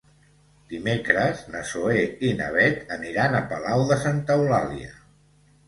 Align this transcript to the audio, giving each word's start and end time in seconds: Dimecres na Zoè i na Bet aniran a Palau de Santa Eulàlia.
Dimecres 0.69 1.43
na 1.57 1.61
Zoè 1.73 2.01
i 2.29 2.33
na 2.41 2.49
Bet 2.57 2.83
aniran 2.97 3.39
a 3.43 3.45
Palau 3.55 3.87
de 3.93 4.01
Santa 4.09 4.41
Eulàlia. 4.43 4.93